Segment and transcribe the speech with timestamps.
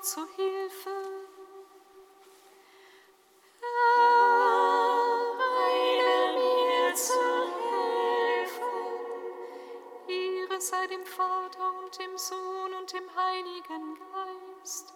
[0.00, 0.90] zu Hilfe.
[5.68, 7.20] Eile mir zu
[7.60, 8.72] Hilfe.
[10.08, 14.94] Ihre sei dem Vater und dem Sohn und dem Heiligen Geist,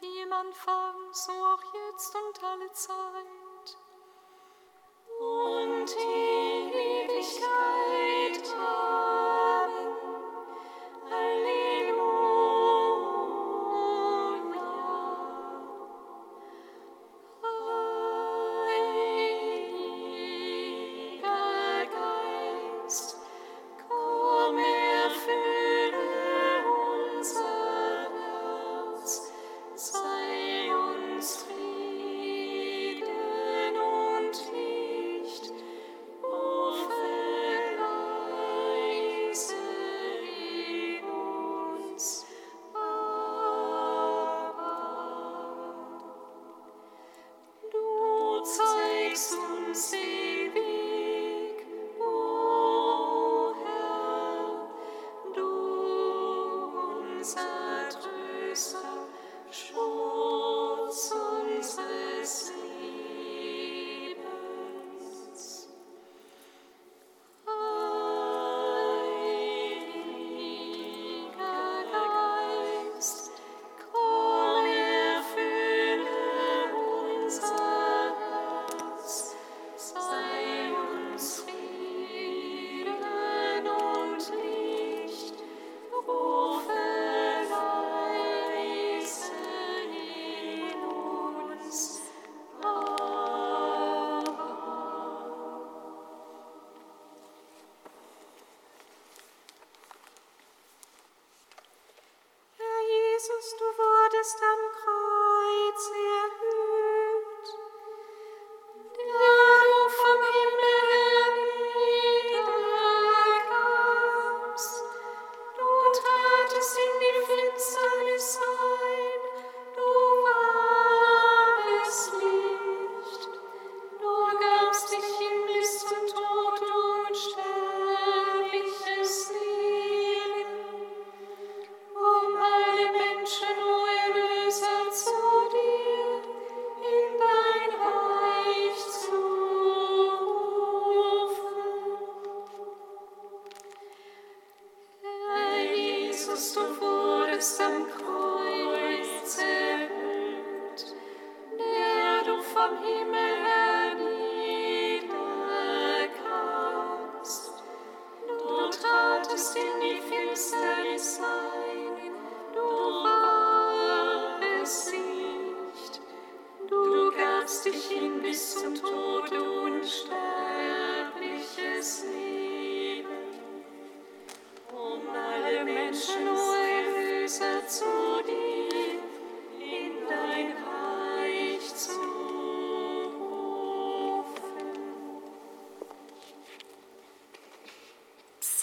[0.00, 3.76] wie im Anfang, so auch jetzt und alle Zeit.
[5.18, 6.55] Und hier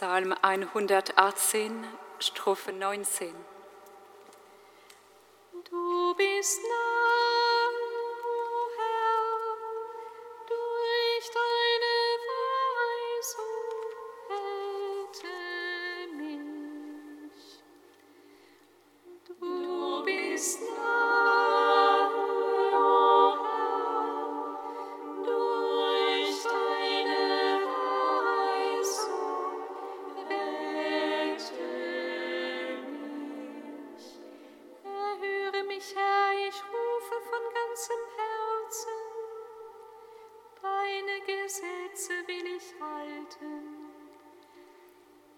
[0.03, 1.71] Psalm 118,
[2.19, 3.33] Strophe 19.
[5.63, 6.82] Du bist nah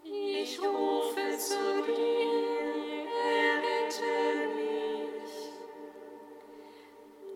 [0.04, 5.36] Ich rufe zu dir, errette mich.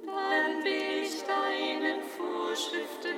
[0.05, 3.08] Dann will ich deinen Vorschriften.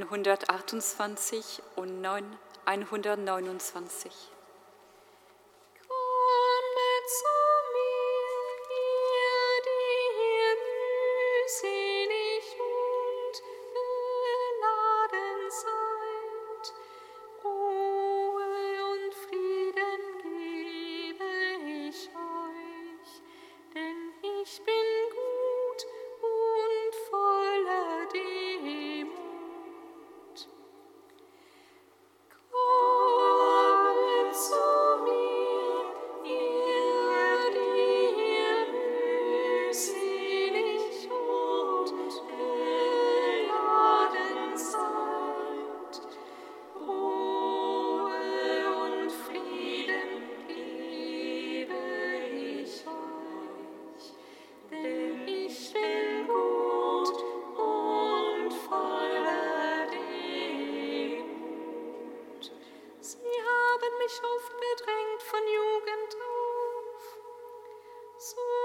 [0.00, 2.24] 128 und 9,
[2.64, 4.10] 129.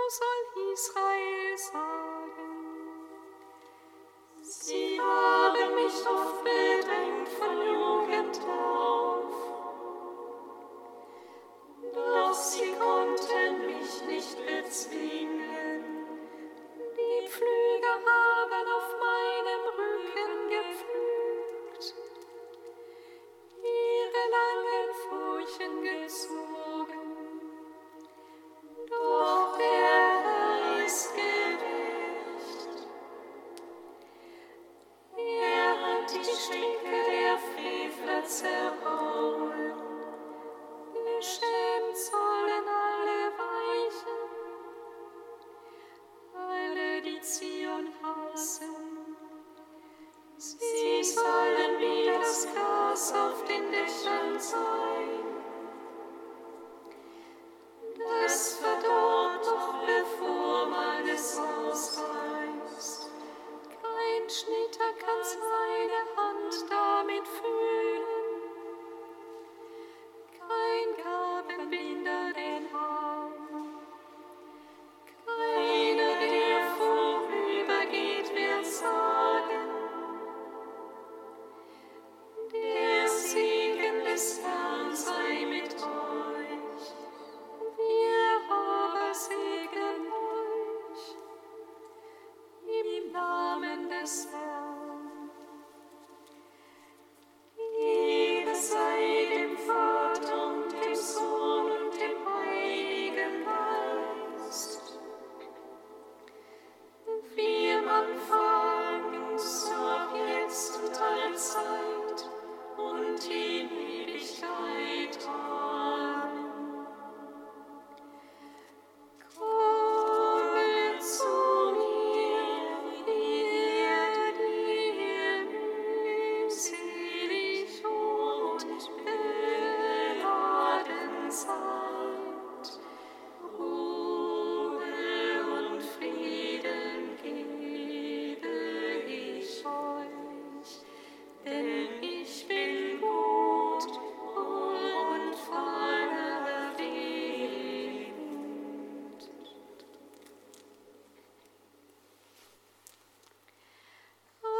[0.10, 2.58] soll Israel sagen.
[4.42, 6.37] Sie haben mich oft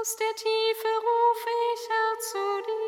[0.08, 2.87] Aus der Tiefe rufe ich, Herr, zu dir.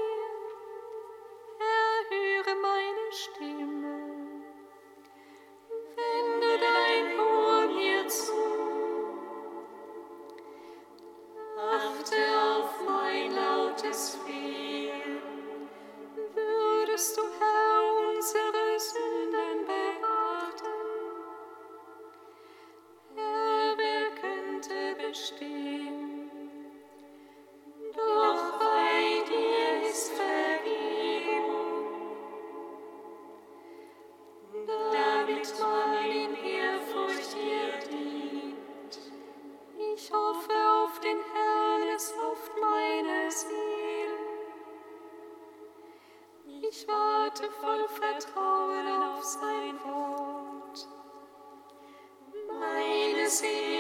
[40.02, 43.50] Ich hoffe auf den Herrn, es hofft meine Seele.
[46.70, 50.88] Ich warte voll Vertrauen auf sein Wort.
[52.48, 53.79] Meine Seele.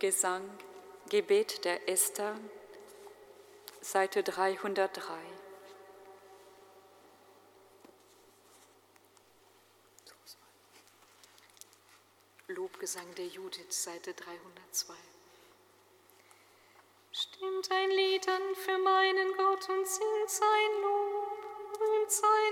[0.00, 0.48] Lobgesang,
[1.10, 2.34] Gebet der Esther,
[3.82, 5.12] Seite 303.
[12.48, 14.94] Lobgesang der Judith, Seite 302.
[17.12, 22.49] Stimmt ein Lied an für meinen Gott und singt sein Lob, rühmt seinen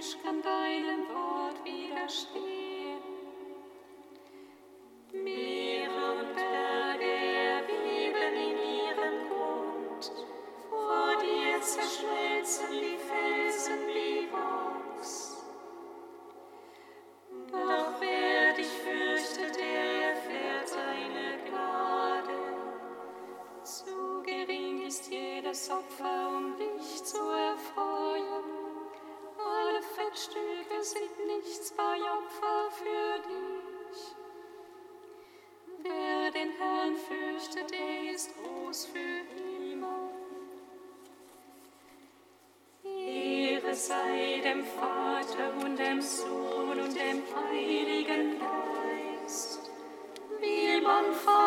[0.00, 2.69] Mensch kann deinem Wort widerstehen.
[25.50, 28.44] Jedes Opfer, um dich zu erfreuen.
[29.36, 34.14] Alle Fettstücke sind nichts bei Opfer für dich.
[35.82, 40.10] Wer den Herrn fürchtet, der ist groß für immer.
[42.84, 49.70] Ehre sei dem Vater und dem Sohn und dem Heiligen Geist,
[50.38, 51.39] wie im Anfang,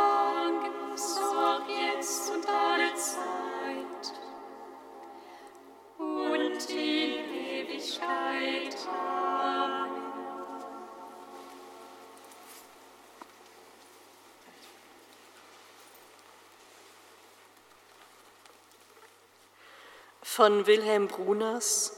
[20.35, 21.95] Von Wilhelm Bruners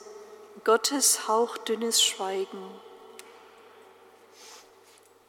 [0.66, 2.70] Gottes hauchdünnes Schweigen.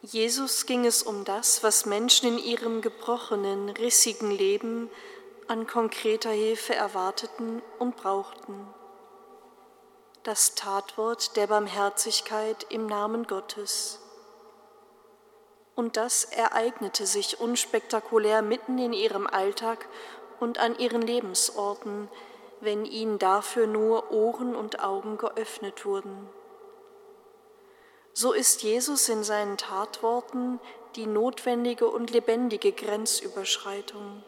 [0.02, 4.90] Jesus ging es um das, was Menschen in ihrem gebrochenen, rissigen Leben
[5.46, 8.66] an konkreter Hilfe erwarteten und brauchten.
[10.24, 14.00] Das Tatwort der Barmherzigkeit im Namen Gottes.
[15.76, 19.86] Und das ereignete sich unspektakulär mitten in ihrem Alltag
[20.40, 22.08] und an ihren Lebensorten,
[22.60, 26.28] wenn ihnen dafür nur Ohren und Augen geöffnet wurden.
[28.12, 30.58] So ist Jesus in seinen Tatworten
[30.94, 34.22] die notwendige und lebendige Grenzüberschreitung.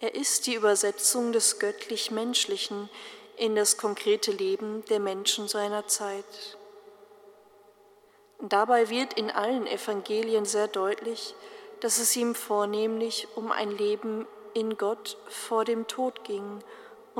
[0.00, 2.88] Er ist die Übersetzung des göttlich-menschlichen
[3.36, 6.56] in das konkrete Leben der Menschen seiner Zeit.
[8.40, 11.34] Dabei wird in allen Evangelien sehr deutlich,
[11.80, 16.62] dass es ihm vornehmlich um ein Leben in Gott vor dem Tod ging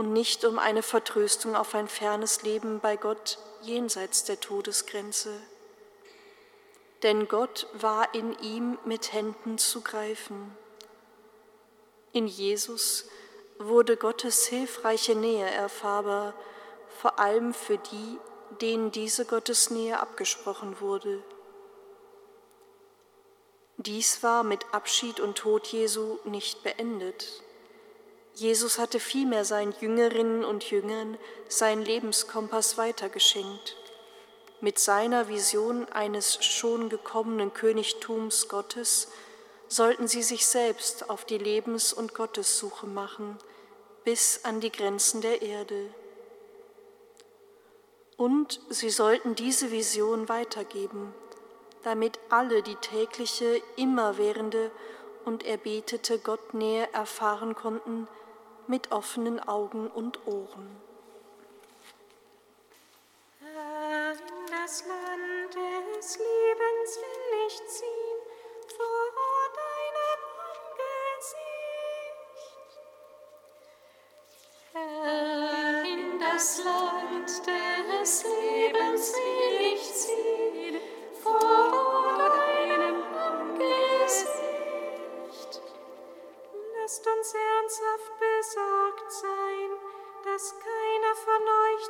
[0.00, 5.38] und nicht um eine Vertröstung auf ein fernes Leben bei Gott jenseits der Todesgrenze.
[7.02, 10.56] Denn Gott war in ihm mit Händen zu greifen.
[12.12, 13.10] In Jesus
[13.58, 16.32] wurde Gottes hilfreiche Nähe erfahrbar,
[16.88, 18.18] vor allem für die,
[18.62, 21.22] denen diese Gottesnähe abgesprochen wurde.
[23.76, 27.42] Dies war mit Abschied und Tod Jesu nicht beendet.
[28.40, 31.18] Jesus hatte vielmehr seinen Jüngerinnen und Jüngern
[31.48, 33.76] seinen Lebenskompass weitergeschenkt.
[34.62, 39.08] Mit seiner Vision eines schon gekommenen Königtums Gottes
[39.68, 43.36] sollten sie sich selbst auf die Lebens- und Gottessuche machen,
[44.04, 45.92] bis an die Grenzen der Erde.
[48.16, 51.12] Und sie sollten diese Vision weitergeben,
[51.82, 54.70] damit alle die tägliche, immerwährende
[55.26, 58.08] und erbetete Gottnähe erfahren konnten
[58.70, 60.80] mit offenen Augen und Ohren.
[63.40, 68.20] In das Land des Lebens will ich ziehen,
[68.76, 69.06] vor
[69.58, 70.22] deinem
[70.54, 71.58] Angesicht.
[75.84, 80.76] In das Land des Lebens will ich ziehen,
[81.20, 81.38] vor
[82.18, 82.29] deinem
[86.90, 89.70] Lasst uns ernsthaft besorgt sein,
[90.24, 91.84] dass keiner von euch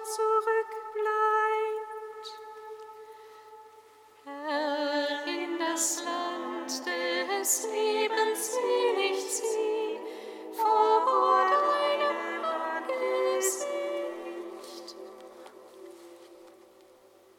[0.85, 1.41] zurückbleibt.
[4.25, 10.01] Herr, in das Land des Lebens will ich ziehen,
[10.53, 12.45] vor deinem
[12.77, 13.69] Angesicht.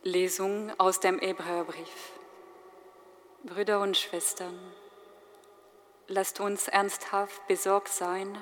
[0.02, 2.12] Lesung aus dem Hebräerbrief.
[3.44, 4.60] Brüder und Schwestern,
[6.12, 8.38] lasst uns ernsthaft besorgt sein,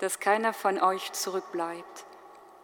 [0.00, 2.06] dass keiner von euch zurückbleibt,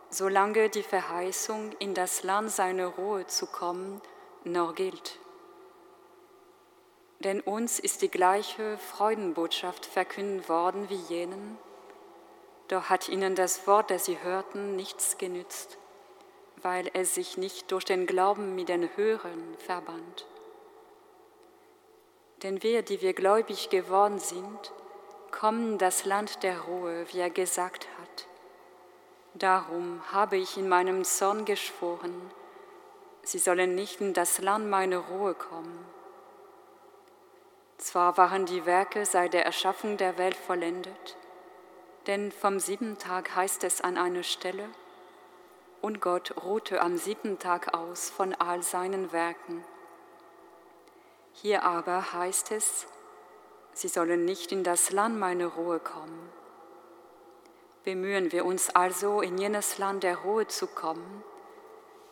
[0.08, 4.00] solange die Verheißung, in das Land seiner Ruhe zu kommen,
[4.44, 5.18] noch gilt.
[7.20, 11.58] Denn uns ist die gleiche Freudenbotschaft verkündet worden wie jenen,
[12.68, 15.78] doch hat ihnen das Wort, das sie hörten, nichts genützt,
[16.62, 20.26] weil es sich nicht durch den Glauben mit den Hörern verband.
[22.42, 24.72] Denn wir, die wir gläubig geworden sind,
[25.30, 28.26] kommen das Land der Ruhe, wie er gesagt hat.
[29.34, 32.30] Darum habe ich in meinem Zorn geschworen,
[33.22, 35.84] sie sollen nicht in das Land meiner Ruhe kommen.
[37.76, 41.16] Zwar waren die Werke seit der Erschaffung der Welt vollendet,
[42.06, 44.68] denn vom siebten Tag heißt es an einer Stelle,
[45.82, 49.62] und Gott ruhte am siebten Tag aus von all seinen Werken.
[51.42, 52.86] Hier aber heißt es,
[53.74, 56.30] sie sollen nicht in das Land meiner Ruhe kommen.
[57.84, 61.22] Bemühen wir uns also, in jenes Land der Ruhe zu kommen,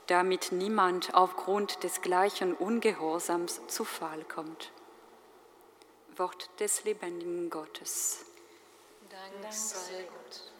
[0.06, 4.72] damit niemand aufgrund des gleichen Ungehorsams zu Fall kommt.
[6.16, 8.26] Wort des lebendigen Gottes.
[9.08, 10.53] Dank sei Gott.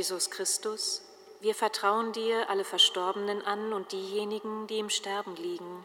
[0.00, 1.02] Jesus Christus,
[1.42, 5.84] wir vertrauen dir alle Verstorbenen an und diejenigen, die im Sterben liegen.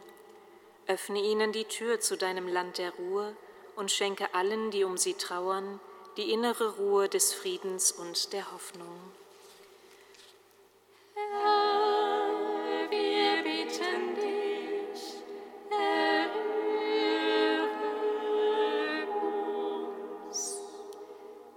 [0.86, 3.36] Öffne ihnen die Tür zu deinem Land der Ruhe
[3.74, 5.80] und schenke allen, die um sie trauern,
[6.16, 8.95] die innere Ruhe des Friedens und der Hoffnung.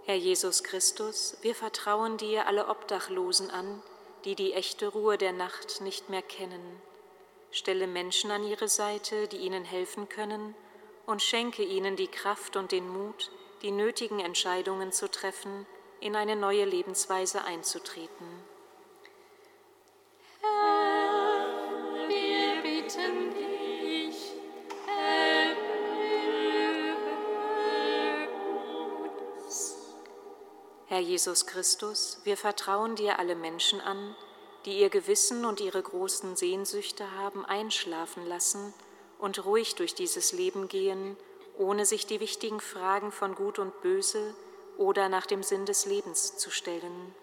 [0.10, 3.84] Herr Jesus Christus, wir vertrauen dir alle Obdachlosen an,
[4.26, 6.82] die die echte Ruhe der Nacht nicht mehr kennen.
[7.52, 10.56] Stelle Menschen an ihre Seite, die ihnen helfen können,
[11.06, 13.30] und schenke ihnen die Kraft und den Mut,
[13.62, 15.68] die nötigen Entscheidungen zu treffen,
[16.00, 18.39] in eine neue Lebensweise einzutreten.
[31.00, 34.18] Herr Jesus Christus, wir vertrauen dir alle Menschen an,
[34.66, 38.74] die ihr Gewissen und ihre großen Sehnsüchte haben einschlafen lassen
[39.18, 41.16] und ruhig durch dieses Leben gehen,
[41.58, 44.36] ohne sich die wichtigen Fragen von Gut und Böse
[44.78, 47.16] oder nach dem Sinn des Lebens zu stellen.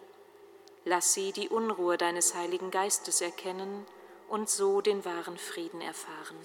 [0.87, 3.85] Lass sie die Unruhe deines Heiligen Geistes erkennen
[4.31, 6.39] und so den wahren Frieden erfahren.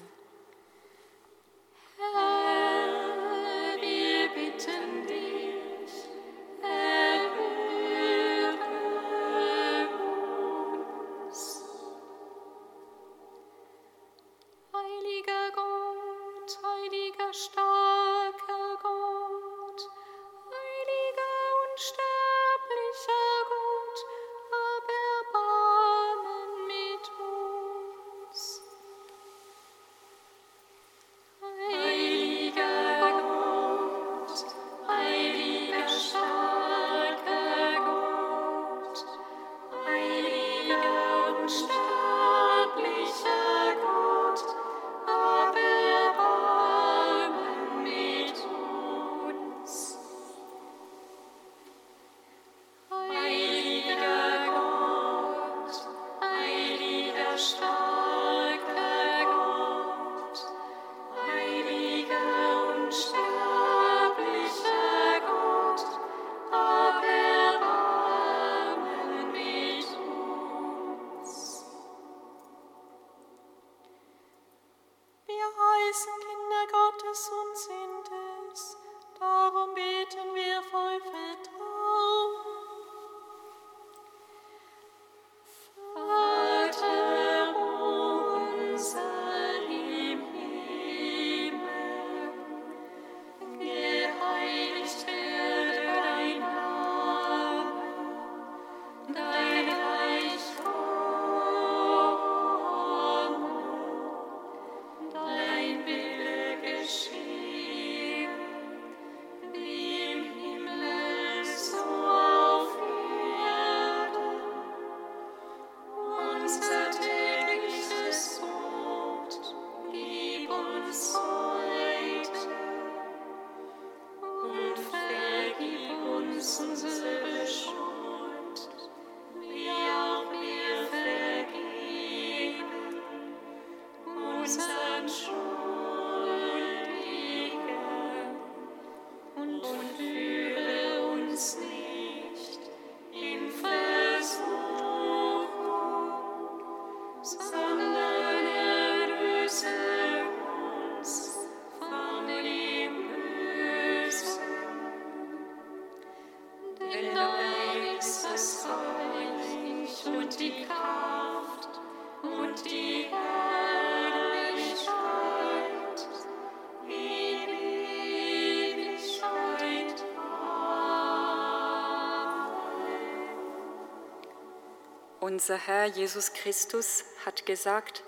[175.31, 178.03] Unser Herr Jesus Christus hat gesagt,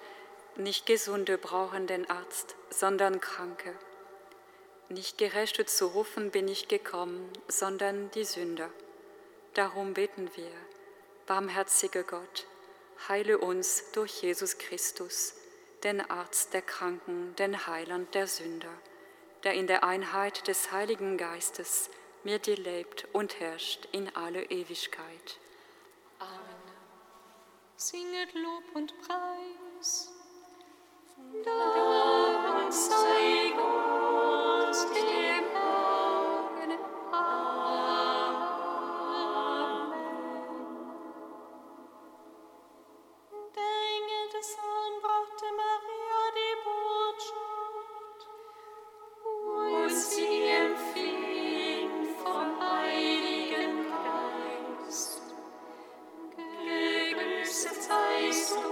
[0.58, 3.74] nicht Gesunde brauchen den Arzt, sondern Kranke.
[4.90, 8.70] Nicht Gerechte zu rufen bin ich gekommen, sondern die Sünder.
[9.54, 10.52] Darum beten wir,
[11.26, 12.46] barmherziger Gott,
[13.08, 15.36] heile uns durch Jesus Christus,
[15.86, 18.74] den Arzt der Kranken, den Heiland der Sünder,
[19.46, 21.90] der in der Einheit des Heiligen Geistes
[22.26, 25.40] mit dir lebt und herrscht in alle Ewigkeit
[27.90, 30.10] singet Lob und Preis.
[31.44, 35.23] Dank sei Gott, der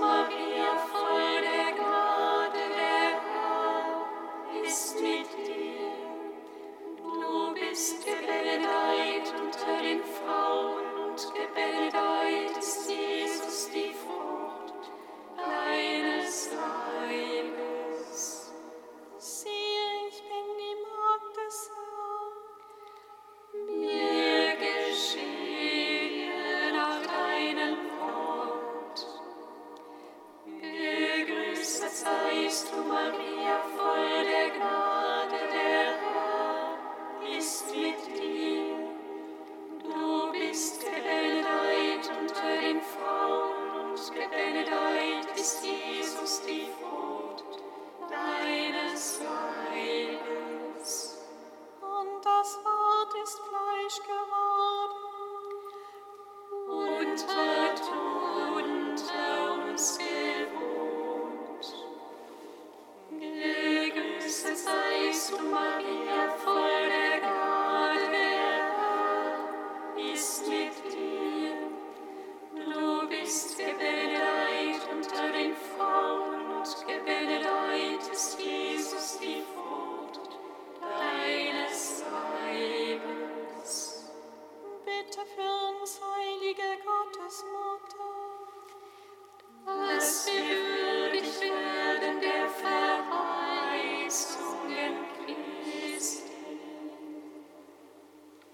[0.02, 0.41] Mom.